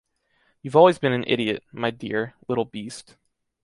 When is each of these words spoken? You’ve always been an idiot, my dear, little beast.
You’ve 0.63 0.75
always 0.75 0.97
been 0.97 1.13
an 1.13 1.23
idiot, 1.27 1.63
my 1.71 1.91
dear, 1.91 2.33
little 2.47 2.65
beast. 2.65 3.17